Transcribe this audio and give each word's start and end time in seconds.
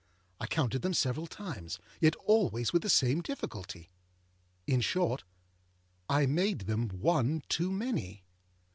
I 0.39 0.47
counted 0.47 0.81
them 0.81 0.95
several 0.95 1.27
times, 1.27 1.77
yet 1.99 2.15
always 2.25 2.73
with 2.73 2.81
the 2.81 2.89
same 2.89 3.21
difficulty. 3.21 3.91
In 4.65 4.81
short, 4.81 5.23
I 6.09 6.25
made 6.25 6.61
them 6.61 6.87
one 6.89 7.43
too 7.49 7.71
many. 7.71 8.23